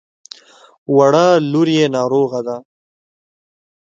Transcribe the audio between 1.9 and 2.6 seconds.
ناروغه ده.